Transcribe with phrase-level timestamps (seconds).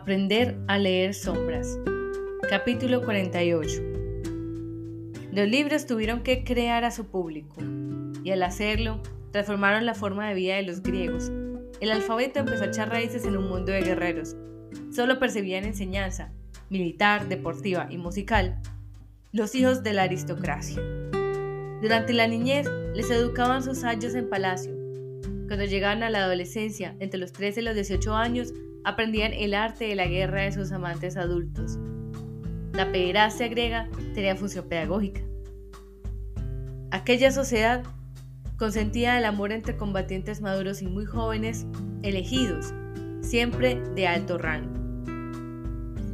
[0.00, 1.78] Aprender a leer sombras.
[2.48, 3.82] Capítulo 48.
[5.30, 7.56] Los libros tuvieron que crear a su público,
[8.24, 11.30] y al hacerlo, transformaron la forma de vida de los griegos.
[11.82, 14.36] El alfabeto empezó a echar raíces en un mundo de guerreros.
[14.90, 16.32] Solo percibían enseñanza,
[16.70, 18.58] militar, deportiva y musical,
[19.32, 20.80] los hijos de la aristocracia.
[21.82, 24.72] Durante la niñez les educaban sus ayos en palacio.
[25.46, 29.86] Cuando llegaban a la adolescencia, entre los 13 y los 18 años, aprendían el arte
[29.86, 31.78] de la guerra de sus amantes adultos.
[32.72, 35.20] La pederastia griega tenía función pedagógica.
[36.90, 37.82] Aquella sociedad
[38.56, 41.66] consentía el amor entre combatientes maduros y muy jóvenes,
[42.02, 42.74] elegidos,
[43.20, 44.80] siempre de alto rango.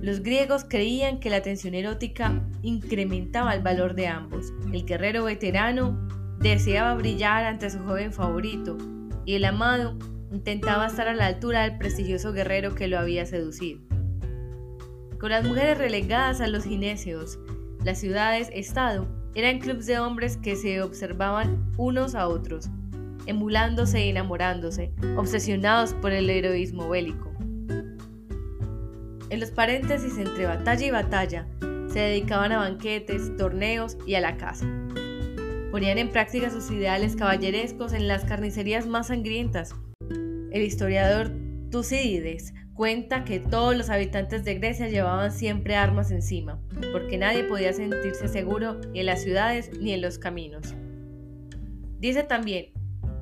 [0.00, 4.52] Los griegos creían que la tensión erótica incrementaba el valor de ambos.
[4.72, 5.98] El guerrero veterano
[6.38, 8.78] deseaba brillar ante su joven favorito
[9.24, 9.98] y el amado
[10.30, 13.80] intentaba estar a la altura del prestigioso guerrero que lo había seducido.
[15.18, 17.38] Con las mujeres relegadas a los ginesios,
[17.84, 22.68] las ciudades-estado eran clubes de hombres que se observaban unos a otros,
[23.26, 27.32] emulándose y enamorándose, obsesionados por el heroísmo bélico.
[29.28, 31.46] En los paréntesis entre batalla y batalla,
[31.88, 34.66] se dedicaban a banquetes, torneos y a la caza.
[35.70, 39.74] Ponían en práctica sus ideales caballerescos en las carnicerías más sangrientas,
[40.56, 41.30] el historiador
[41.70, 46.60] Tucídides cuenta que todos los habitantes de Grecia llevaban siempre armas encima,
[46.92, 50.74] porque nadie podía sentirse seguro ni en las ciudades ni en los caminos.
[51.98, 52.66] Dice también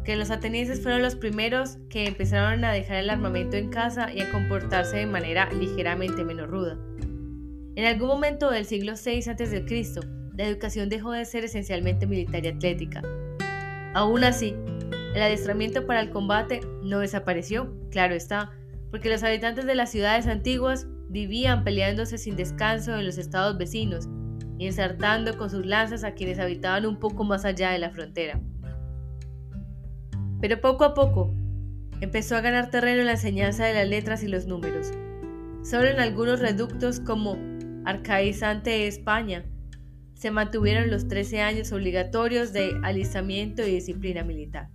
[0.04, 4.20] que los atenienses fueron los primeros que empezaron a dejar el armamento en casa y
[4.20, 6.76] a comportarse de manera ligeramente menos ruda.
[7.76, 9.64] En algún momento del siglo VI a.C.,
[10.36, 13.02] la educación dejó de ser esencialmente militar y atlética.
[13.94, 14.54] Aún así,
[15.14, 18.50] el adiestramiento para el combate no desapareció, claro está,
[18.90, 24.08] porque los habitantes de las ciudades antiguas vivían peleándose sin descanso en los estados vecinos
[24.58, 28.40] y ensartando con sus lanzas a quienes habitaban un poco más allá de la frontera.
[30.40, 31.32] Pero poco a poco
[32.00, 34.90] empezó a ganar terreno la enseñanza de las letras y los números.
[35.62, 37.38] Solo en algunos reductos como
[37.84, 39.44] Arcaizante de España
[40.14, 44.68] se mantuvieron los 13 años obligatorios de alistamiento y disciplina militar.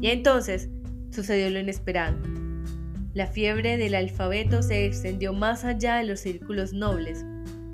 [0.00, 0.68] Y entonces
[1.10, 2.16] sucedió lo inesperado.
[3.14, 7.24] La fiebre del alfabeto se extendió más allá de los círculos nobles,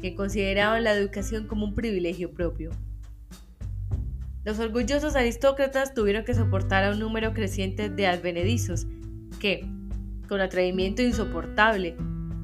[0.01, 2.71] que consideraban la educación como un privilegio propio.
[4.45, 8.87] Los orgullosos aristócratas tuvieron que soportar a un número creciente de advenedizos
[9.41, 9.67] que,
[10.29, 11.97] con atrevimiento insoportable,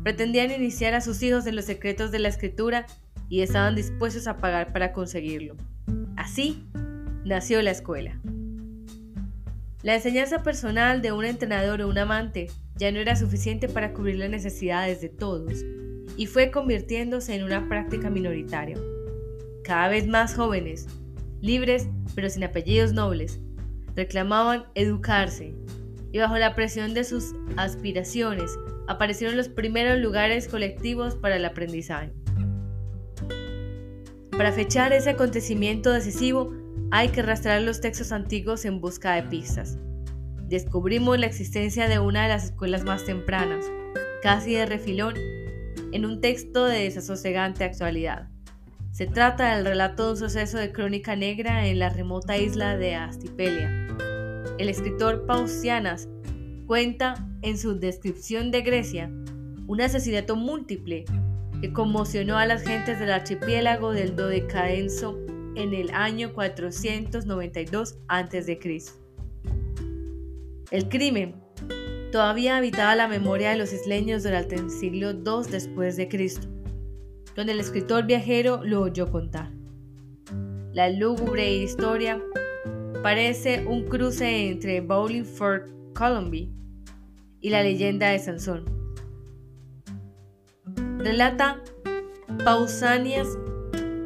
[0.02, 2.86] pretendían iniciar a sus hijos en los secretos de la escritura
[3.28, 5.56] y estaban dispuestos a pagar para conseguirlo.
[6.16, 6.64] Así
[7.24, 8.18] nació la escuela.
[9.82, 14.16] La enseñanza personal de un entrenador o un amante ya no era suficiente para cubrir
[14.16, 15.64] las necesidades de todos
[16.18, 18.76] y fue convirtiéndose en una práctica minoritaria.
[19.64, 20.86] Cada vez más jóvenes,
[21.40, 23.40] libres pero sin apellidos nobles,
[23.96, 25.54] reclamaban educarse
[26.12, 28.50] y bajo la presión de sus aspiraciones
[28.86, 32.12] aparecieron los primeros lugares colectivos para el aprendizaje.
[34.30, 36.52] Para fechar ese acontecimiento decisivo
[36.92, 39.78] hay que rastrear los textos antiguos en busca de pistas.
[40.48, 43.64] Descubrimos la existencia de una de las escuelas más tempranas,
[44.22, 45.14] casi de refilón,
[45.92, 48.28] en un texto de desasosegante actualidad.
[48.90, 52.96] Se trata del relato de un suceso de crónica negra en la remota isla de
[52.96, 53.86] Astipelia.
[54.58, 56.08] El escritor Pausianas
[56.66, 59.10] cuenta en su descripción de Grecia
[59.68, 61.04] un asesinato múltiple
[61.60, 65.16] que conmocionó a las gentes del archipiélago del Dodecadenso
[65.56, 68.58] en el año 492 a.C.
[70.70, 71.34] El crimen
[72.12, 76.48] todavía habitaba la memoria de los isleños durante el siglo II después de Cristo,
[77.34, 79.50] donde el escritor viajero lo oyó contar.
[80.72, 82.22] La lúgubre historia
[83.02, 86.46] parece un cruce entre Bowling for Columbia
[87.40, 88.64] y la leyenda de Sansón.
[90.98, 91.62] Relata
[92.44, 93.36] Pausanias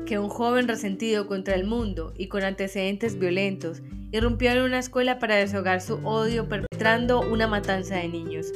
[0.05, 5.19] que un joven resentido contra el mundo y con antecedentes violentos irrumpió en una escuela
[5.19, 8.53] para deshogar su odio perpetrando una matanza de niños.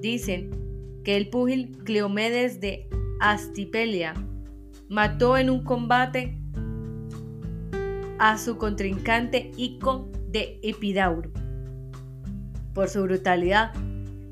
[0.00, 0.50] Dicen
[1.04, 2.88] que el púgil Cleomedes de
[3.20, 4.14] Astipelia
[4.88, 6.38] mató en un combate
[8.18, 11.30] a su contrincante Ico de Epidauro.
[12.74, 13.72] Por su brutalidad,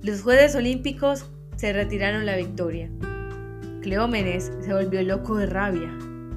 [0.03, 1.27] los jueces olímpicos
[1.57, 2.91] se retiraron la victoria.
[3.83, 5.91] Cleómenes se volvió loco de rabia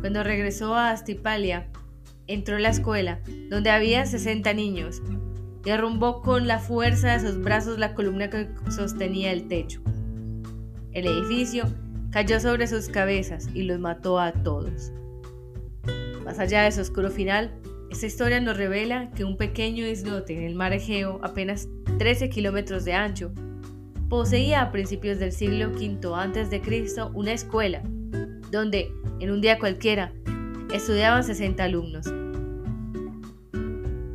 [0.05, 1.65] cuando regresó a Astipalia,
[2.27, 5.01] entró a la escuela, donde había 60 niños,
[5.65, 9.81] y arrumbó con la fuerza de sus brazos la columna que sostenía el techo.
[10.91, 11.63] El edificio
[12.11, 14.91] cayó sobre sus cabezas y los mató a todos.
[16.23, 17.51] Más allá de su oscuro final,
[17.89, 21.67] esta historia nos revela que un pequeño islote en el mar Egeo, apenas
[21.97, 23.31] 13 kilómetros de ancho,
[24.07, 26.61] poseía a principios del siglo V a.C.
[27.15, 27.81] una escuela,
[28.51, 30.11] donde, en un día cualquiera,
[30.73, 32.07] estudiaban 60 alumnos.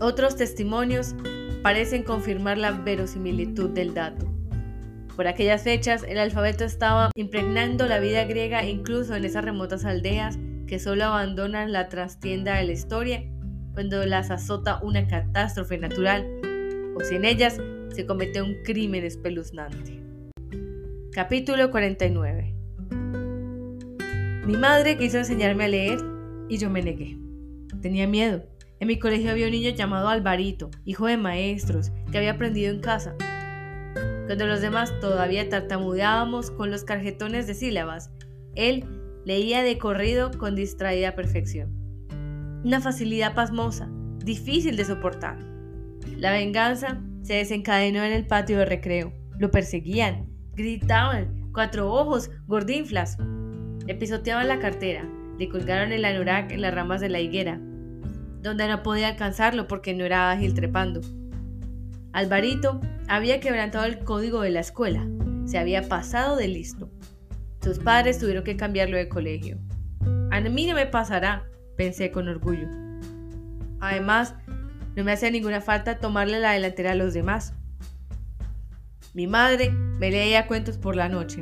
[0.00, 1.14] Otros testimonios
[1.62, 4.26] parecen confirmar la verosimilitud del dato.
[5.16, 10.38] Por aquellas fechas, el alfabeto estaba impregnando la vida griega incluso en esas remotas aldeas
[10.66, 13.24] que solo abandonan la trastienda de la historia
[13.74, 16.26] cuando las azota una catástrofe natural
[16.96, 17.58] o si en ellas
[17.94, 20.00] se comete un crimen espeluznante.
[21.12, 22.59] Capítulo 49
[24.50, 26.00] Mi madre quiso enseñarme a leer
[26.48, 27.16] y yo me negué.
[27.80, 28.42] Tenía miedo.
[28.80, 32.80] En mi colegio había un niño llamado Alvarito, hijo de maestros, que había aprendido en
[32.80, 33.14] casa.
[34.26, 38.10] Cuando los demás todavía tartamudeábamos con los carjetones de sílabas,
[38.56, 38.86] él
[39.24, 41.70] leía de corrido con distraída perfección.
[42.64, 43.88] Una facilidad pasmosa,
[44.18, 45.38] difícil de soportar.
[46.16, 49.12] La venganza se desencadenó en el patio de recreo.
[49.38, 53.16] Lo perseguían, gritaban, cuatro ojos, gordinflas.
[53.90, 55.04] Le pisoteaban la cartera,
[55.36, 57.58] le colgaron el anorak en las ramas de la higuera,
[58.40, 61.00] donde no podía alcanzarlo porque no era ágil trepando.
[62.12, 65.08] Alvarito había quebrantado el código de la escuela,
[65.44, 66.88] se había pasado de listo.
[67.64, 69.58] Sus padres tuvieron que cambiarlo de colegio.
[70.30, 72.68] A mí no me pasará, pensé con orgullo.
[73.80, 74.36] Además,
[74.94, 77.54] no me hacía ninguna falta tomarle la delantera a los demás.
[79.14, 81.40] Mi madre me leía cuentos por la noche.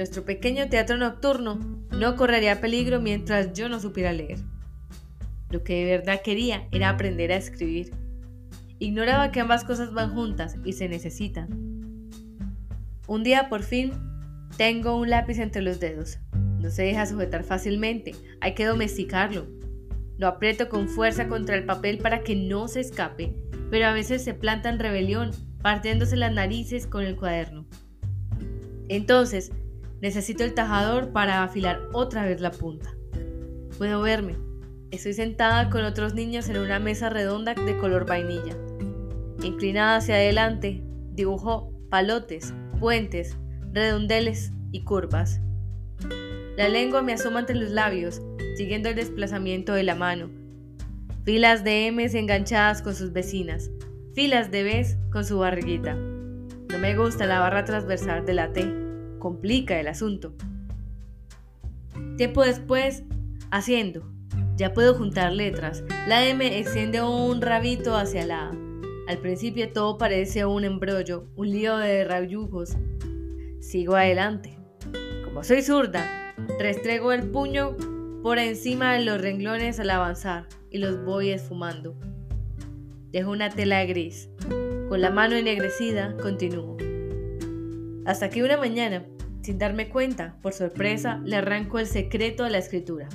[0.00, 1.60] Nuestro pequeño teatro nocturno
[1.92, 4.38] no correría peligro mientras yo no supiera leer.
[5.50, 7.92] Lo que de verdad quería era aprender a escribir.
[8.78, 11.50] Ignoraba que ambas cosas van juntas y se necesitan.
[13.08, 13.92] Un día por fin
[14.56, 16.18] tengo un lápiz entre los dedos.
[16.32, 19.48] No se deja sujetar fácilmente, hay que domesticarlo.
[20.16, 23.36] Lo aprieto con fuerza contra el papel para que no se escape,
[23.70, 27.66] pero a veces se planta en rebelión, partiéndose las narices con el cuaderno.
[28.88, 29.52] Entonces,
[30.00, 32.94] necesito el tajador para afilar otra vez la punta.
[33.78, 34.36] Puedo verme.
[34.90, 38.56] Estoy sentada con otros niños en una mesa redonda de color vainilla.
[39.42, 40.82] Inclinada hacia adelante,
[41.12, 43.36] dibujo palotes, puentes,
[43.72, 45.40] redondeles y curvas.
[46.56, 48.20] La lengua me asoma entre los labios,
[48.56, 50.30] siguiendo el desplazamiento de la mano.
[51.24, 53.70] Filas de M's enganchadas con sus vecinas,
[54.14, 55.94] filas de B's con su barriguita.
[55.94, 58.79] No me gusta la barra transversal de la T,
[59.20, 60.34] complica el asunto.
[62.16, 63.04] Tiempo después,
[63.52, 64.02] haciendo.
[64.56, 65.84] Ya puedo juntar letras.
[66.08, 68.52] La M extiende un rabito hacia la A.
[69.06, 72.76] Al principio todo parece un embrollo, un lío de rayujos.
[73.60, 74.58] Sigo adelante.
[75.24, 76.20] Como soy zurda,
[76.58, 77.76] Restrego el puño
[78.22, 81.94] por encima de los renglones al avanzar y los voy esfumando.
[83.10, 84.28] Dejo una tela gris.
[84.88, 86.76] Con la mano ennegrecida, continúo.
[88.06, 89.04] Hasta que una mañana,
[89.42, 93.08] sin darme cuenta, por sorpresa, le arranco el secreto a la escritura.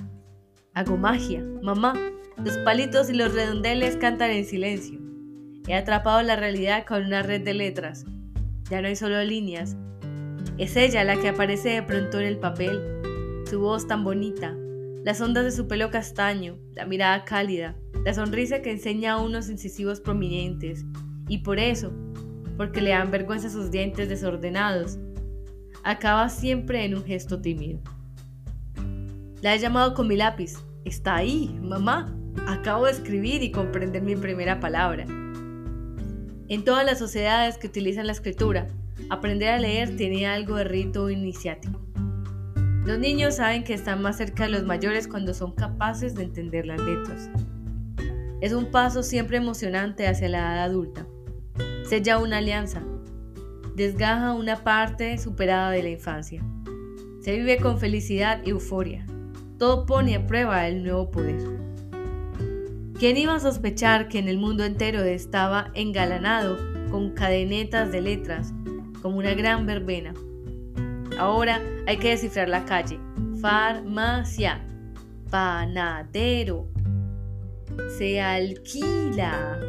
[0.74, 1.94] Hago magia, mamá.
[2.44, 5.00] Los palitos y los redondeles cantan en silencio.
[5.68, 8.06] He atrapado la realidad con una red de letras.
[8.70, 9.78] Ya no hay solo líneas.
[10.58, 12.96] Es ella la que aparece de pronto en el papel
[13.50, 14.56] su voz tan bonita,
[15.04, 20.00] las ondas de su pelo castaño, la mirada cálida, la sonrisa que enseña unos incisivos
[20.00, 20.84] prominentes,
[21.28, 21.94] y por eso,
[22.58, 24.98] porque le dan vergüenza sus dientes desordenados,
[25.84, 27.80] acaba siempre en un gesto tímido.
[29.42, 30.54] La he llamado con mi lápiz.
[30.86, 32.16] Está ahí, mamá.
[32.48, 35.06] Acabo de escribir y comprender mi primera palabra.
[36.48, 38.68] En todas las sociedades que utilizan la escritura,
[39.10, 41.80] aprender a leer tiene algo de rito iniciático.
[42.86, 46.68] Los niños saben que están más cerca de los mayores cuando son capaces de entender
[46.68, 47.30] las letras.
[48.42, 51.08] Es un paso siempre emocionante hacia la edad adulta.
[51.88, 52.82] Sella una alianza.
[53.76, 56.44] Desgaja una parte superada de la infancia.
[57.22, 59.06] Se vive con felicidad y euforia.
[59.60, 61.44] Todo pone a prueba el nuevo poder.
[62.98, 66.58] ¿Quién iba a sospechar que en el mundo entero estaba engalanado
[66.90, 68.52] con cadenetas de letras,
[69.04, 70.16] como una gran verbena?
[71.20, 73.00] Ahora hay que descifrar la calle.
[73.42, 74.66] Farmacia.
[75.30, 76.68] Panadero.
[77.96, 79.60] Se alquila.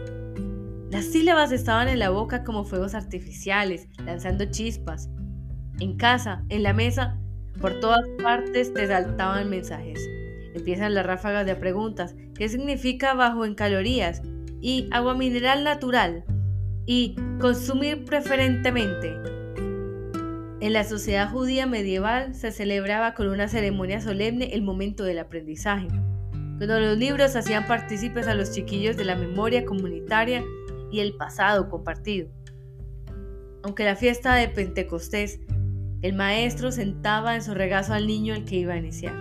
[0.96, 5.10] Las sílabas estaban en la boca como fuegos artificiales, lanzando chispas.
[5.78, 7.20] En casa, en la mesa,
[7.60, 10.00] por todas partes te saltaban mensajes.
[10.54, 12.16] Empiezan las ráfagas de preguntas.
[12.34, 14.22] ¿Qué significa bajo en calorías?
[14.62, 16.24] Y agua mineral natural.
[16.86, 19.16] Y consumir preferentemente.
[20.60, 25.88] En la sociedad judía medieval se celebraba con una ceremonia solemne el momento del aprendizaje,
[26.56, 30.42] cuando los libros hacían partícipes a los chiquillos de la memoria comunitaria
[30.90, 32.28] y el pasado compartido.
[33.62, 35.40] Aunque la fiesta de Pentecostés,
[36.02, 39.14] el maestro sentaba en su regazo al niño el que iba a iniciar.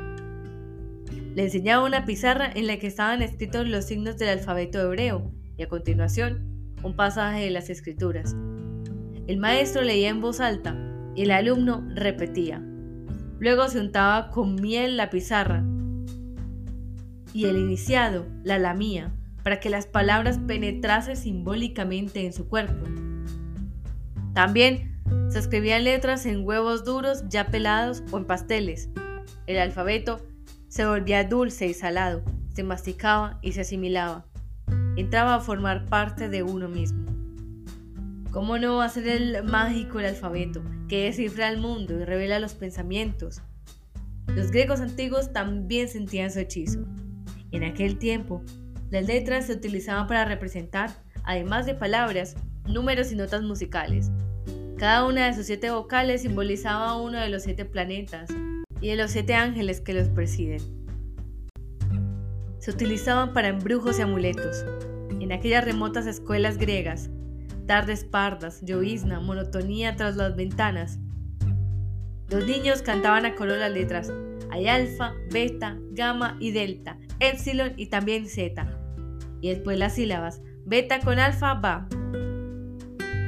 [1.34, 5.64] Le enseñaba una pizarra en la que estaban escritos los signos del alfabeto hebreo y
[5.64, 8.36] a continuación un pasaje de las escrituras.
[9.28, 10.78] El maestro leía en voz alta
[11.16, 12.62] y el alumno repetía.
[13.40, 15.64] Luego se untaba con miel la pizarra
[17.34, 19.12] y el iniciado la lamía
[19.46, 22.84] para que las palabras penetrasen simbólicamente en su cuerpo.
[24.34, 25.00] También
[25.30, 28.90] se escribían letras en huevos duros ya pelados o en pasteles.
[29.46, 30.26] El alfabeto
[30.68, 32.24] se volvía dulce y salado,
[32.56, 34.26] se masticaba y se asimilaba.
[34.96, 37.06] Entraba a formar parte de uno mismo.
[38.32, 42.40] ¿Cómo no va a ser el mágico el alfabeto, que descifra el mundo y revela
[42.40, 43.44] los pensamientos?
[44.26, 46.84] Los griegos antiguos también sentían su hechizo.
[47.52, 48.44] En aquel tiempo,
[48.90, 50.92] las letras se utilizaban para representar,
[51.24, 52.36] además de palabras,
[52.68, 54.12] números y notas musicales.
[54.78, 58.30] Cada una de sus siete vocales simbolizaba uno de los siete planetas
[58.82, 60.62] y de los siete ángeles que los presiden.
[62.60, 64.66] Se utilizaban para embrujos y amuletos.
[65.20, 67.10] En aquellas remotas escuelas griegas,
[67.68, 71.00] tardes pardas, llovizna, monotonía tras las ventanas.
[72.30, 74.12] Los niños cantaban a coro las letras.
[74.52, 78.80] Hay alfa, beta, gamma y delta, epsilon y también zeta.
[79.42, 80.42] Y después las sílabas.
[80.66, 81.88] Beta con alfa va.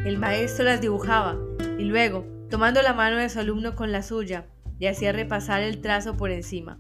[0.06, 1.38] El maestro las dibujaba
[1.78, 4.48] y luego, tomando la mano de su alumno con la suya,
[4.80, 6.80] le hacía repasar el trazo por encima.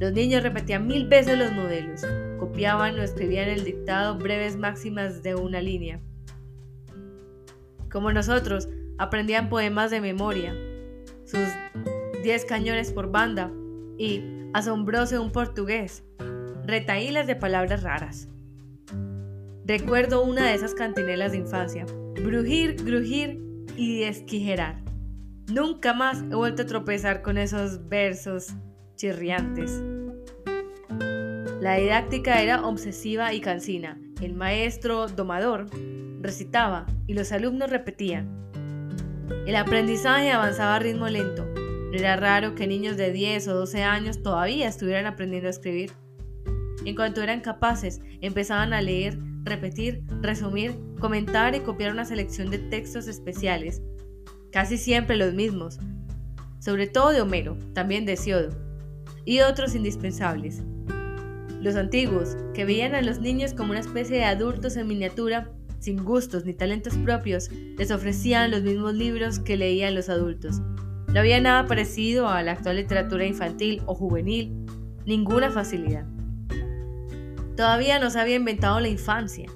[0.00, 2.04] Los niños repetían mil veces los modelos,
[2.38, 6.00] copiaban o escribían el dictado breves máximas de una línea.
[7.90, 8.68] Como nosotros,
[8.98, 10.54] aprendían poemas de memoria,
[11.24, 11.46] sus
[12.22, 13.50] diez cañones por banda
[13.98, 16.04] y, asombroso un portugués,
[16.64, 18.28] retaílas de palabras raras.
[19.64, 21.84] Recuerdo una de esas cantinelas de infancia,
[22.24, 23.40] brujir, grujir
[23.76, 24.82] y esquijerar.
[25.52, 28.54] Nunca más he vuelto a tropezar con esos versos
[28.96, 29.82] chirriantes.
[31.60, 34.00] La didáctica era obsesiva y cansina.
[34.20, 35.66] El maestro domador
[36.20, 38.50] recitaba y los alumnos repetían.
[39.46, 41.51] El aprendizaje avanzaba a ritmo lento.
[41.92, 45.92] Era raro que niños de 10 o 12 años todavía estuvieran aprendiendo a escribir.
[46.86, 52.58] En cuanto eran capaces, empezaban a leer, repetir, resumir, comentar y copiar una selección de
[52.58, 53.82] textos especiales,
[54.50, 55.78] casi siempre los mismos,
[56.60, 58.50] sobre todo de Homero, también de Siodo,
[59.26, 60.62] y otros indispensables.
[61.60, 66.02] Los antiguos, que veían a los niños como una especie de adultos en miniatura, sin
[66.04, 70.60] gustos ni talentos propios, les ofrecían los mismos libros que leían los adultos.
[71.12, 74.64] No había nada parecido a la actual literatura infantil o juvenil,
[75.04, 76.06] ninguna facilidad.
[77.54, 79.46] Todavía no se había inventado la infancia.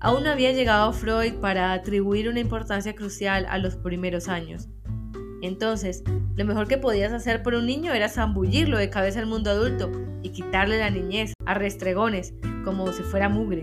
[0.00, 4.68] Aún no había llegado Freud para atribuir una importancia crucial a los primeros años.
[5.40, 6.04] Entonces,
[6.36, 9.90] lo mejor que podías hacer por un niño era zambullirlo de cabeza al mundo adulto
[10.22, 12.34] y quitarle la niñez a restregones,
[12.64, 13.62] como si fuera mugre.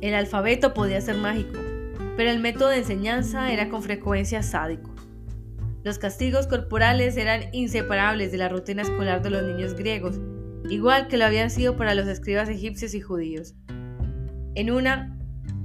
[0.00, 1.60] El alfabeto podía ser mágico,
[2.16, 4.94] pero el método de enseñanza era con frecuencia sádico.
[5.82, 10.18] Los castigos corporales eran inseparables de la rutina escolar de los niños griegos,
[10.70, 13.54] igual que lo habían sido para los escribas egipcios y judíos.
[14.54, 15.18] En una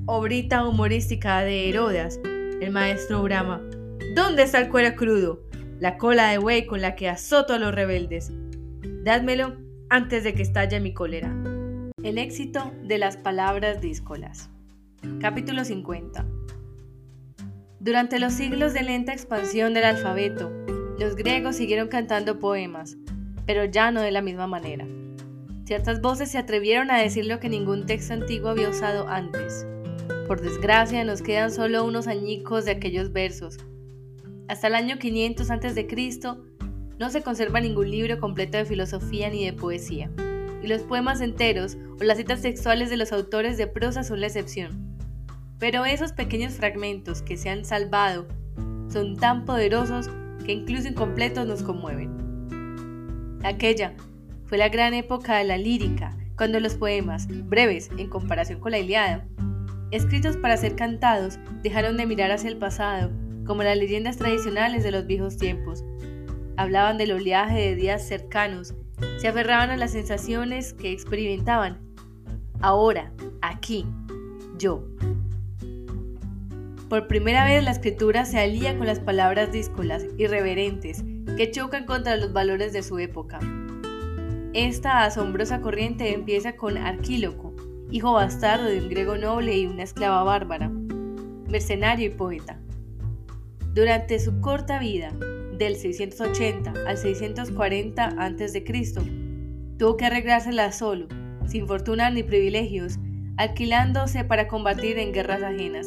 [0.08, 3.62] obrita humorística de Herodas, el maestro brama,
[4.16, 5.42] ¿dónde está el cuero crudo?
[5.80, 8.34] La cola de buey con la que azoto a los rebeldes.
[9.06, 9.56] Dádmelo
[9.90, 11.34] antes de que estalle mi cólera.
[12.04, 14.50] El éxito de las palabras díscolas.
[15.22, 16.39] Capítulo 50.
[17.80, 20.52] Durante los siglos de lenta expansión del alfabeto,
[21.00, 22.98] los griegos siguieron cantando poemas,
[23.46, 24.86] pero ya no de la misma manera.
[25.64, 29.66] Ciertas voces se atrevieron a decir lo que ningún texto antiguo había usado antes.
[30.28, 33.58] Por desgracia, nos quedan solo unos añicos de aquellos versos.
[34.50, 35.88] Hasta el año 500 a.C.,
[36.98, 40.12] no se conserva ningún libro completo de filosofía ni de poesía
[40.62, 44.28] y los poemas enteros o las citas textuales de los autores de prosa son la
[44.28, 44.89] excepción.
[45.60, 48.28] Pero esos pequeños fragmentos que se han salvado
[48.92, 50.10] son tan poderosos
[50.46, 53.38] que incluso incompletos nos conmueven.
[53.44, 53.94] Aquella
[54.46, 58.80] fue la gran época de la lírica, cuando los poemas, breves en comparación con la
[58.80, 59.28] Iliada,
[59.92, 63.12] escritos para ser cantados, dejaron de mirar hacia el pasado,
[63.46, 65.84] como las leyendas tradicionales de los viejos tiempos.
[66.58, 68.74] Hablaban del oleaje de días cercanos
[69.18, 71.80] se aferraban a las sensaciones que experimentaban.
[72.62, 73.12] Ahora,
[73.42, 73.86] aquí,
[74.58, 74.84] yo.
[76.90, 81.04] Por primera vez la escritura se alía con las palabras díscolas, irreverentes,
[81.38, 83.40] que chocan contra los valores de su época.
[84.54, 87.54] Esta asombrosa corriente empieza con Arquíloco,
[87.92, 90.70] hijo bastardo de un griego noble y una esclava bárbara,
[91.48, 92.60] mercenario y poeta.
[93.76, 95.12] Durante su corta vida,
[95.60, 98.64] del 680 al 640 a.C.,
[99.78, 101.08] tuvo que arreglársela solo,
[101.46, 102.98] sin fortuna ni privilegios,
[103.38, 105.86] alquilándose para combatir en guerras ajenas.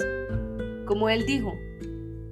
[0.92, 1.58] Como él dijo,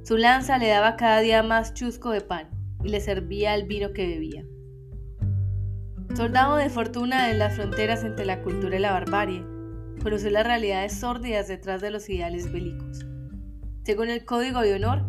[0.02, 2.50] su lanza le daba cada día más chusco de pan
[2.84, 4.44] y le servía el vino que bebía.
[6.14, 9.42] Soldado de fortuna en las fronteras entre la cultura y la barbarie,
[10.02, 13.06] conoció las realidades sórdidas detrás de los ideales bélicos.
[13.84, 15.06] Según el código de honor,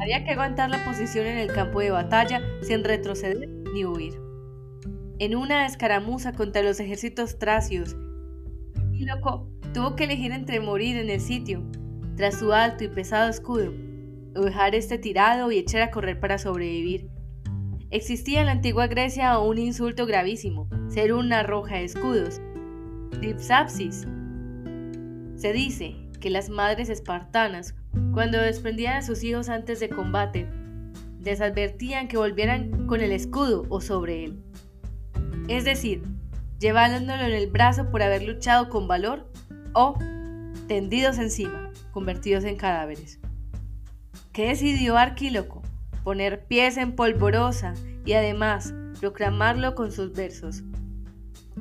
[0.00, 4.14] había que aguantar la posición en el campo de batalla sin retroceder ni huir.
[5.18, 7.96] En una escaramuza contra los ejércitos tracios,
[9.00, 11.60] loco tuvo que elegir entre morir en el sitio,
[12.16, 13.72] tras su alto y pesado escudo,
[14.36, 17.08] o dejar este tirado y echar a correr para sobrevivir.
[17.90, 22.40] Existía en la antigua Grecia un insulto gravísimo, ser una roja de escudos.
[23.20, 24.06] Dipsapsis.
[25.36, 27.74] Se dice que las madres espartanas,
[28.12, 30.48] cuando desprendían a sus hijos antes de combate,
[31.20, 34.42] les advertían que volvieran con el escudo o sobre él.
[35.48, 36.02] Es decir,
[36.58, 39.30] llevándolo en el brazo por haber luchado con valor
[39.72, 39.98] o
[40.66, 41.63] tendidos encima,
[41.94, 43.18] convertidos en cadáveres.
[44.32, 45.62] ¿Qué decidió Arquíloco?
[46.04, 47.74] poner pies en polvorosa
[48.04, 50.62] y además proclamarlo con sus versos.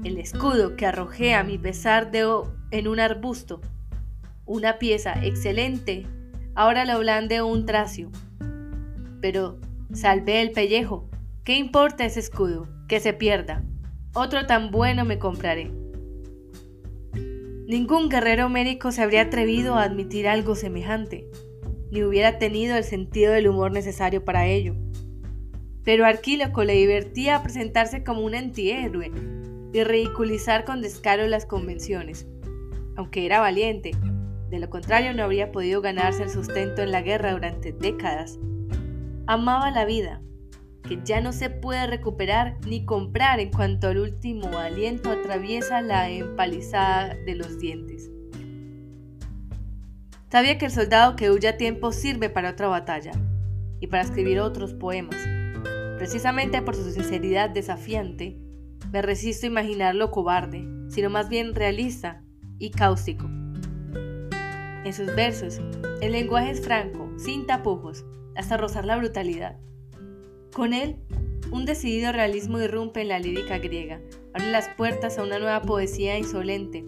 [0.04, 2.28] El escudo que arrojé a mi pesar de
[2.72, 3.62] en un arbusto,
[4.46, 6.06] una pieza excelente,
[6.56, 8.12] ahora lo blande un tracio.
[9.22, 9.60] Pero
[9.94, 11.10] salvé el pellejo,
[11.46, 12.68] ¿qué importa ese escudo?
[12.88, 13.64] Que se pierda.
[14.14, 15.72] Otro tan bueno me compraré.
[17.74, 21.28] Ningún guerrero médico se habría atrevido a admitir algo semejante
[21.90, 24.76] ni hubiera tenido el sentido del humor necesario para ello.
[25.84, 29.12] Pero a Arquíloco le divertía presentarse como un antihéroe
[29.74, 32.28] y ridiculizar con descaro las convenciones,
[32.96, 33.90] aunque era valiente,
[34.52, 38.38] de lo contrario no habría podido ganarse el sustento en la guerra durante décadas.
[39.26, 40.22] Amaba la vida,
[40.88, 46.10] que ya no se puede recuperar ni comprar en cuanto el último aliento atraviesa la
[46.10, 48.10] empalizada de los dientes.
[50.30, 53.12] Sabía que el soldado que huye a tiempo sirve para otra batalla
[53.80, 55.18] y para escribir otros poemas.
[55.98, 58.40] Precisamente por su sinceridad desafiante,
[58.92, 62.24] me resisto a imaginarlo cobarde, sino más bien realista
[62.58, 63.28] y cáustico.
[64.86, 65.62] En sus versos,
[66.02, 69.58] el lenguaje es franco, sin tapujos, hasta rozar la brutalidad.
[70.54, 70.98] Con él,
[71.52, 74.00] un decidido realismo irrumpe en la lírica griega,
[74.36, 76.86] abre las puertas a una nueva poesía insolente,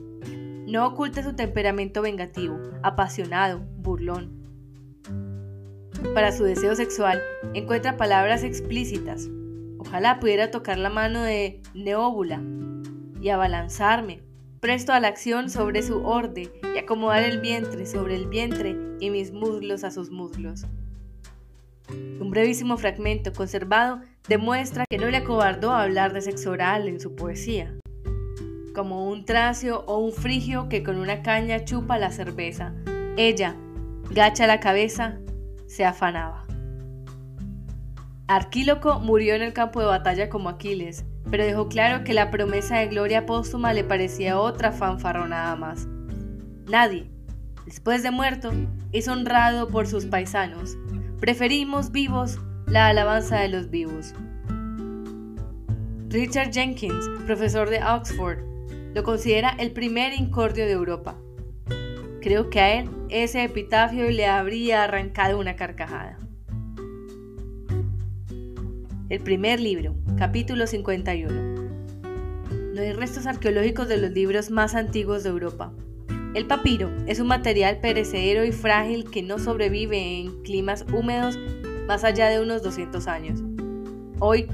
[0.68, 4.32] no oculta su temperamento vengativo, apasionado, burlón.
[6.14, 7.20] Para su deseo sexual,
[7.56, 9.28] encuentra palabras explícitas.
[9.80, 12.44] Ojalá pudiera tocar la mano de Neóbula
[13.20, 14.22] y abalanzarme,
[14.60, 19.10] presto a la acción sobre su orde y acomodar el vientre sobre el vientre y
[19.10, 20.68] mis muslos a sus muslos.
[21.90, 27.16] Un brevísimo fragmento conservado demuestra que no le acobardó hablar de sexo oral en su
[27.16, 27.76] poesía
[28.76, 32.74] como un tracio o un frigio que con una caña chupa la cerveza.
[33.18, 33.56] Ella,
[34.12, 35.18] gacha la cabeza,
[35.66, 36.46] se afanaba.
[38.28, 42.78] Arquíloco murió en el campo de batalla como Aquiles, pero dejó claro que la promesa
[42.78, 45.88] de gloria póstuma le parecía otra fanfarronada más.
[46.68, 47.10] Nadie,
[47.66, 48.52] después de muerto,
[48.92, 50.76] es honrado por sus paisanos.
[51.26, 54.14] Preferimos vivos la alabanza de los vivos.
[56.10, 58.44] Richard Jenkins, profesor de Oxford,
[58.94, 61.18] lo considera el primer incordio de Europa.
[62.22, 66.20] Creo que a él ese epitafio le habría arrancado una carcajada.
[69.10, 71.32] El primer libro, capítulo 51.
[72.76, 75.74] No hay restos arqueológicos de los libros más antiguos de Europa.
[76.36, 81.40] El papiro es un material perecedero y frágil que no sobrevive en climas húmedos
[81.88, 83.42] más allá de unos 200 años.
[84.20, 84.48] Hoy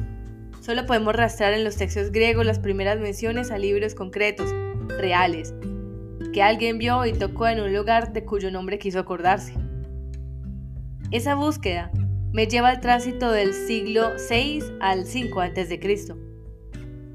[0.61, 4.53] Solo podemos rastrear en los textos griegos las primeras menciones a libros concretos,
[4.99, 5.55] reales,
[6.33, 9.55] que alguien vio y tocó en un lugar de cuyo nombre quiso acordarse.
[11.09, 11.91] Esa búsqueda
[12.31, 16.15] me lleva al tránsito del siglo VI al V a.C.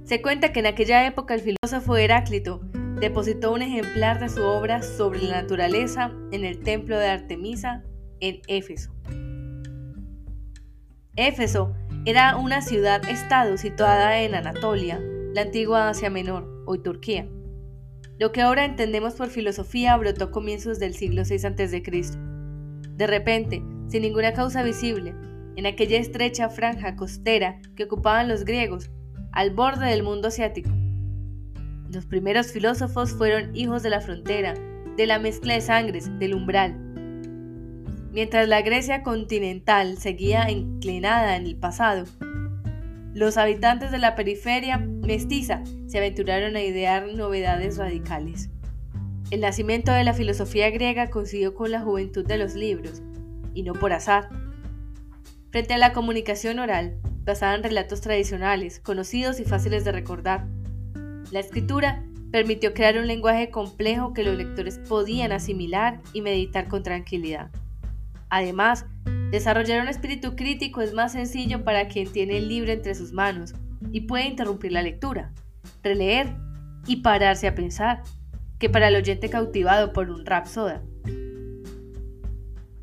[0.02, 2.60] Se cuenta que en aquella época el filósofo Heráclito
[3.00, 7.84] depositó un ejemplar de su obra sobre la naturaleza en el templo de Artemisa
[8.20, 8.90] en Éfeso.
[11.14, 15.00] Éfeso era una ciudad-estado situada en Anatolia,
[15.34, 17.28] la antigua Asia Menor, hoy Turquía.
[18.18, 21.82] Lo que ahora entendemos por filosofía brotó a comienzos del siglo VI a.C.
[22.96, 25.14] de repente, sin ninguna causa visible,
[25.56, 28.90] en aquella estrecha franja costera que ocupaban los griegos,
[29.32, 30.70] al borde del mundo asiático.
[31.96, 34.52] Los primeros filósofos fueron hijos de la frontera,
[34.98, 36.76] de la mezcla de sangres, del umbral.
[38.12, 42.04] Mientras la Grecia continental seguía inclinada en el pasado,
[43.14, 48.50] los habitantes de la periferia mestiza se aventuraron a idear novedades radicales.
[49.30, 53.00] El nacimiento de la filosofía griega coincidió con la juventud de los libros,
[53.54, 54.28] y no por azar.
[55.50, 60.46] Frente a la comunicación oral, basada en relatos tradicionales, conocidos y fáciles de recordar,
[61.30, 66.82] la escritura permitió crear un lenguaje complejo que los lectores podían asimilar y meditar con
[66.82, 67.50] tranquilidad.
[68.28, 68.86] Además,
[69.30, 73.54] desarrollar un espíritu crítico es más sencillo para quien tiene el libro entre sus manos
[73.92, 75.32] y puede interrumpir la lectura,
[75.82, 76.36] releer
[76.86, 78.02] y pararse a pensar
[78.58, 80.82] que para el oyente cautivado por un rapsoda.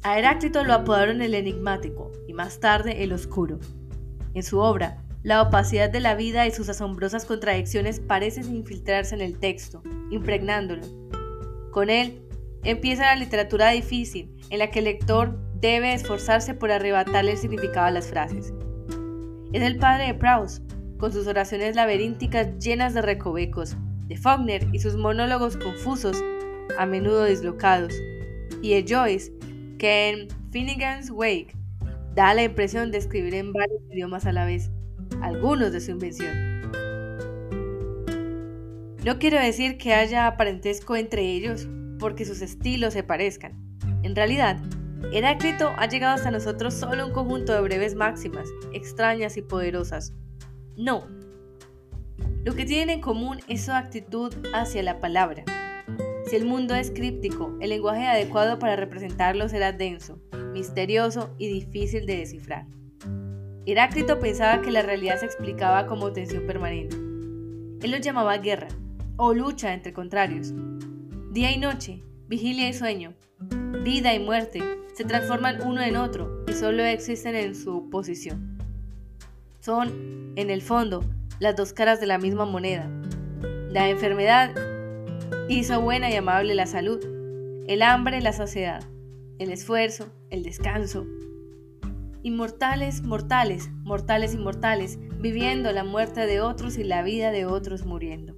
[0.04, 3.60] A Heráclito lo apodaron el enigmático y más tarde el oscuro.
[4.34, 9.22] En su obra, la opacidad de la vida y sus asombrosas contradicciones parecen infiltrarse en
[9.22, 9.82] el texto,
[10.12, 10.84] impregnándolo.
[11.72, 12.22] Con él,
[12.64, 17.88] empieza la literatura difícil, en la que el lector debe esforzarse por arrebatarle el significado
[17.88, 18.54] a las frases.
[19.54, 20.62] Es el padre de Proust,
[20.98, 26.22] con sus oraciones laberínticas llenas de recovecos, de Faulkner y sus monólogos confusos,
[26.78, 27.94] a menudo dislocados,
[28.62, 29.32] y de Joyce,
[29.78, 31.56] que en Finnegan's Wake
[32.14, 34.70] da la impresión de escribir en varios idiomas a la vez,
[35.22, 36.62] algunos de su invención.
[39.04, 41.68] No quiero decir que haya parentesco entre ellos,
[42.00, 43.54] porque sus estilos se parezcan.
[44.04, 44.58] En realidad,
[45.12, 50.14] Heráclito ha llegado hasta nosotros solo un conjunto de breves máximas, extrañas y poderosas.
[50.78, 51.08] No,
[52.46, 55.46] lo que tienen en común es su actitud hacia la palabra.
[56.26, 60.20] Si el mundo es críptico, el lenguaje adecuado para representarlo será denso,
[60.54, 62.66] misterioso y difícil de descifrar.
[63.66, 66.96] Heráclito pensaba que la realidad se explicaba como tensión permanente.
[66.96, 68.68] Él lo llamaba guerra,
[69.16, 70.54] o lucha entre contrarios.
[71.32, 73.14] Día y noche, vigilia y sueño,
[73.84, 74.62] vida y muerte
[74.94, 78.58] se transforman uno en otro y solo existen en su oposición.
[79.60, 81.04] Son, en el fondo,
[81.40, 82.90] las dos caras de la misma moneda.
[83.70, 84.54] La enfermedad
[85.48, 87.00] hizo buena y amable la salud,
[87.68, 88.84] el hambre la saciedad,
[89.40, 91.06] el esfuerzo, el descanso.
[92.26, 98.34] Inmortales, mortales, mortales inmortales, viviendo la muerte de otros y la vida de otros muriendo.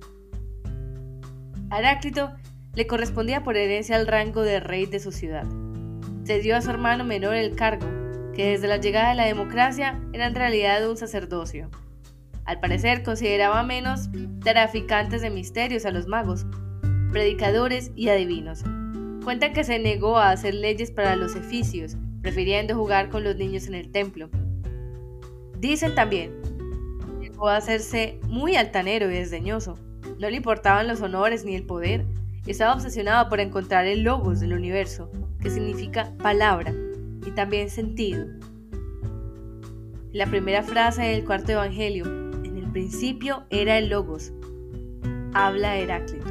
[1.72, 2.32] Heráclito
[2.74, 5.46] le correspondía por herencia el rango de rey de su ciudad.
[6.24, 7.86] Se dio a su hermano menor el cargo,
[8.34, 11.70] que desde la llegada de la democracia era en realidad un sacerdocio.
[12.44, 14.10] Al parecer consideraba menos
[14.44, 16.48] traficantes de misterios a los magos,
[17.12, 18.64] predicadores y adivinos.
[19.24, 23.68] Cuentan que se negó a hacer leyes para los eficios, prefiriendo jugar con los niños
[23.68, 24.32] en el templo.
[25.60, 26.32] Dicen también,
[27.22, 29.78] llegó a hacerse muy altanero y desdeñoso.
[30.20, 32.04] No le importaban los honores ni el poder.
[32.48, 36.74] Estaba obsesionado por encontrar el logos del universo, que significa palabra
[37.28, 38.26] y también sentido.
[40.12, 42.26] La primera frase del cuarto evangelio
[42.76, 44.34] principio era el logos.
[45.34, 46.26] Habla Heráclito.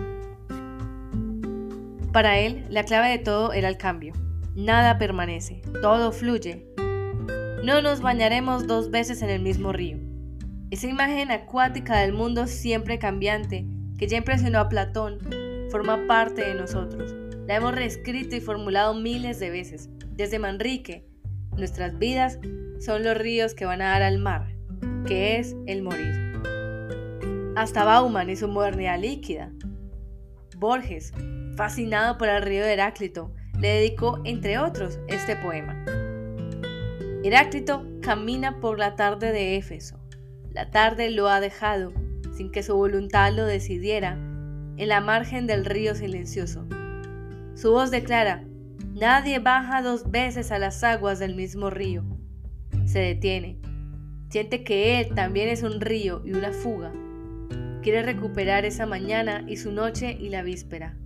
[2.13, 4.13] Para él, la clave de todo era el cambio.
[4.55, 6.67] Nada permanece, todo fluye.
[7.65, 9.99] No nos bañaremos dos veces en el mismo río.
[10.71, 13.67] Esa imagen acuática del mundo siempre cambiante,
[13.99, 15.19] que ya impresionó a Platón,
[15.71, 17.15] forma parte de nosotros.
[17.47, 19.91] La hemos reescrito y formulado miles de veces.
[20.11, 21.07] Desde Manrique,
[21.57, 22.39] nuestras vidas
[22.81, 24.55] son los ríos que van a dar al mar,
[25.07, 26.25] que es el morir
[27.57, 29.53] hasta Bauman y su modernidad líquida.
[30.57, 31.13] Borges,
[31.57, 35.85] fascinado por el río de Heráclito, le dedicó, entre otros, este poema.
[37.23, 39.99] Heráclito camina por la tarde de Éfeso.
[40.53, 41.93] La tarde lo ha dejado,
[42.37, 44.15] sin que su voluntad lo decidiera,
[44.77, 46.67] en la margen del río silencioso.
[47.55, 48.45] Su voz declara,
[48.95, 52.05] nadie baja dos veces a las aguas del mismo río.
[52.85, 53.59] Se detiene.
[54.29, 56.93] Siente que él también es un río y una fuga
[57.85, 60.97] Quiere recuperar esa mañana y su noche y la víspera.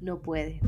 [0.00, 0.60] No puede.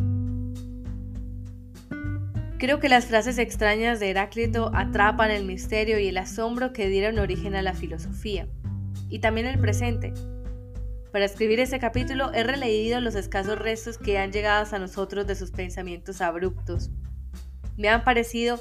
[2.59, 7.19] Creo que las frases extrañas de Heráclito atrapan el misterio y el asombro que dieron
[7.19, 8.49] origen a la filosofía,
[9.09, 10.15] y también el presente.
[11.13, 15.35] Para escribir este capítulo he releído los escasos restos que han llegado a nosotros de
[15.35, 16.91] sus pensamientos abruptos.
[17.77, 18.61] Me han parecido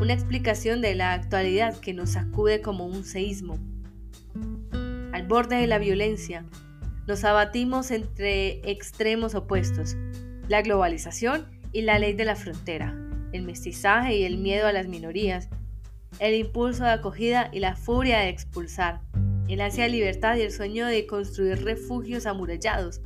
[0.00, 3.58] una explicación de la actualidad que nos sacude como un seísmo
[5.14, 6.44] al borde de la violencia,
[7.06, 9.96] nos abatimos entre extremos opuestos,
[10.48, 12.96] la globalización y la ley de la frontera,
[13.34, 15.48] el mestizaje y el miedo a las minorías,
[16.20, 19.00] el impulso de acogida y la furia de expulsar,
[19.48, 23.00] el ansia de libertad y el sueño de construir refugios amurallados,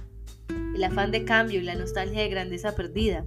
[0.74, 3.24] el afán de cambio y la nostalgia de grandeza perdida.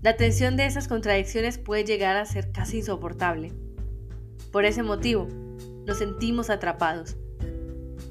[0.00, 3.52] La tensión de esas contradicciones puede llegar a ser casi insoportable.
[4.50, 5.28] Por ese motivo,
[5.86, 7.18] nos sentimos atrapados.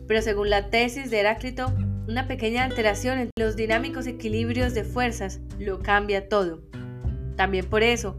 [0.08, 1.73] Pero según la tesis de Heráclito,
[2.10, 6.63] una pequeña alteración en los dinámicos equilibrios de fuerzas lo cambia todo.
[7.36, 8.17] También por eso,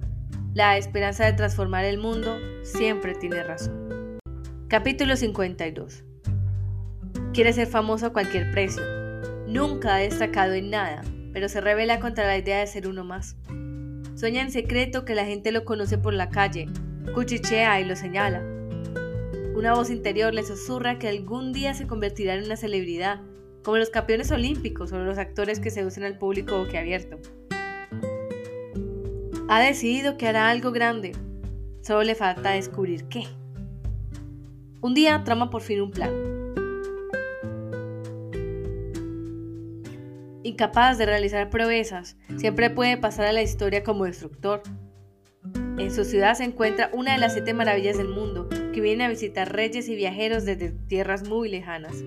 [0.55, 4.21] la esperanza de transformar el mundo siempre tiene razón.
[4.69, 6.05] Capítulo 52.
[7.35, 8.83] Quiere ser famoso a cualquier precio.
[9.49, 13.37] Nunca ha destacado en nada, pero se revela contra la idea de ser uno más.
[14.15, 16.69] Sueña en secreto que la gente lo conoce por la calle,
[17.13, 18.41] cuchichea y lo señala.
[19.57, 23.21] Una voz interior le susurra que algún día se convertirá en una celebridad,
[23.63, 27.19] como los campeones olímpicos o los actores que seducen al público boquiabierto.
[29.49, 31.13] Ha decidido que hará algo grande.
[31.83, 33.25] Solo le falta descubrir qué.
[34.81, 36.11] Un día trama por fin un plan.
[40.43, 44.63] Incapaz de realizar proezas, siempre puede pasar a la historia como destructor.
[45.79, 49.09] En su ciudad se encuentra una de las siete maravillas del mundo, que viene a
[49.09, 52.05] visitar reyes y viajeros desde tierras muy lejanas.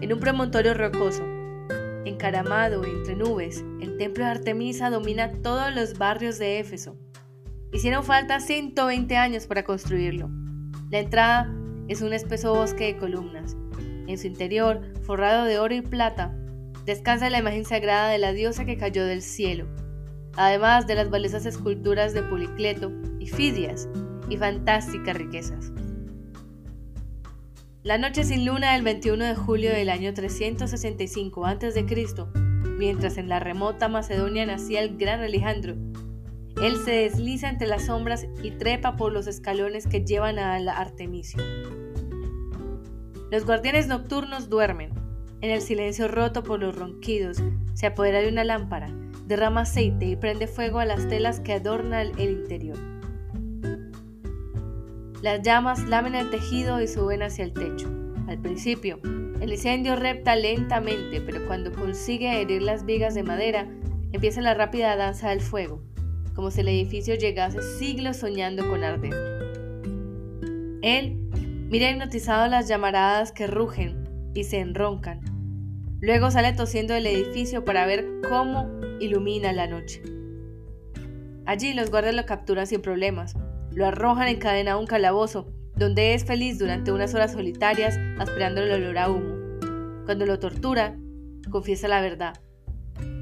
[0.00, 1.22] En un promontorio rocoso,
[2.06, 6.96] encaramado entre nubes, el templo de Artemisa domina todos los barrios de Éfeso.
[7.70, 10.30] Hicieron falta 120 años para construirlo.
[10.90, 11.54] La entrada
[11.88, 13.58] es un espeso bosque de columnas.
[14.06, 16.34] En su interior, forrado de oro y plata,
[16.86, 19.66] descansa la imagen sagrada de la diosa que cayó del cielo,
[20.34, 23.86] además de las valiosas esculturas de Policleto y Fidias
[24.30, 25.72] y fantásticas riquezas.
[27.82, 31.86] La noche sin luna del 21 de julio del año 365 a.C.,
[32.76, 35.76] mientras en la remota Macedonia nacía el gran Alejandro,
[36.60, 40.76] él se desliza entre las sombras y trepa por los escalones que llevan a la
[40.76, 41.42] Artemisio.
[43.30, 44.90] Los guardianes nocturnos duermen.
[45.40, 47.38] En el silencio roto por los ronquidos,
[47.72, 52.12] se apodera de una lámpara, derrama aceite y prende fuego a las telas que adornan
[52.18, 52.99] el interior.
[55.22, 57.88] Las llamas lamen el tejido y suben hacia el techo.
[58.26, 58.98] Al principio,
[59.40, 63.66] el incendio repta lentamente, pero cuando consigue herir las vigas de madera,
[64.12, 65.82] empieza la rápida danza del fuego,
[66.34, 69.12] como si el edificio llegase siglos soñando con arder.
[70.80, 71.28] Él
[71.68, 75.20] mira hipnotizado las llamaradas que rugen y se enroncan.
[76.00, 80.02] Luego sale tosiendo del edificio para ver cómo ilumina la noche.
[81.44, 83.36] Allí los guardias lo capturan sin problemas,
[83.72, 88.72] lo arrojan encadenado a un calabozo, donde es feliz durante unas horas solitarias aspirando el
[88.72, 89.34] olor a humo.
[90.04, 90.96] Cuando lo tortura,
[91.50, 92.34] confiesa la verdad,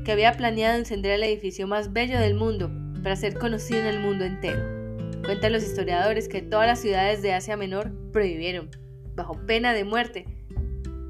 [0.05, 2.71] que había planeado encender el edificio más bello del mundo
[3.03, 4.59] para ser conocido en el mundo entero.
[5.25, 8.71] Cuentan los historiadores que todas las ciudades de Asia Menor prohibieron,
[9.15, 10.27] bajo pena de muerte,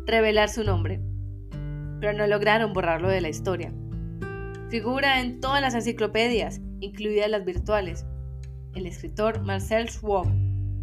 [0.07, 1.01] revelar su nombre,
[2.01, 3.73] pero no lograron borrarlo de la historia.
[4.71, 8.05] Figura en todas las enciclopedias, incluidas las virtuales,
[8.75, 10.27] el escritor Marcel Schwab,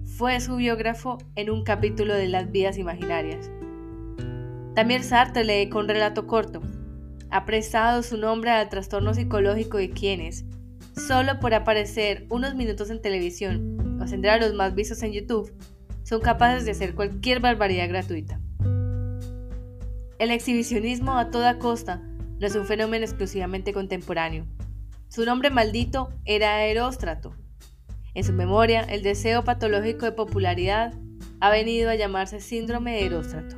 [0.06, 3.50] fue su biógrafo en un capítulo de Las vidas imaginarias.
[4.76, 6.62] También Sartre lee con relato corto.
[7.32, 7.46] Ha
[8.04, 10.46] su nombre al trastorno psicológico de quienes,
[10.96, 15.52] solo por aparecer unos minutos en televisión o a los más vistos en YouTube,
[16.04, 18.40] son capaces de hacer cualquier barbaridad gratuita.
[20.20, 22.02] El exhibicionismo a toda costa
[22.40, 24.46] no es un fenómeno exclusivamente contemporáneo.
[25.08, 27.36] Su nombre maldito era Aeróstrato,
[28.16, 30.94] en su memoria, el deseo patológico de popularidad
[31.42, 33.58] ha venido a llamarse síndrome de Heróstrato.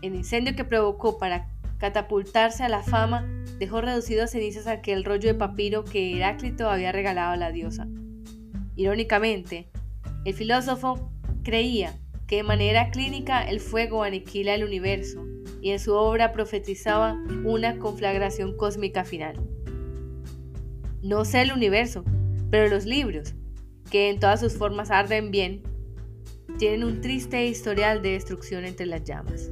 [0.00, 3.28] El incendio que provocó para catapultarse a la fama
[3.58, 7.86] dejó reducido a cenizas aquel rollo de papiro que Heráclito había regalado a la diosa.
[8.74, 9.68] Irónicamente,
[10.24, 11.10] el filósofo
[11.42, 15.26] creía que de manera clínica el fuego aniquila el universo
[15.60, 19.36] y en su obra profetizaba una conflagración cósmica final.
[21.02, 22.04] No sé el universo,
[22.50, 23.34] pero los libros,
[23.90, 25.62] que en todas sus formas arden bien,
[26.58, 29.50] tienen un triste historial de destrucción entre las llamas.